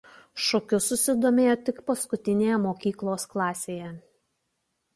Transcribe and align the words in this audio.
Šokiu 0.45 0.79
susidomėjo 0.85 1.51
tik 1.67 1.83
paskutinėje 1.91 2.57
mokyklos 2.65 3.29
klasėje. 3.35 3.95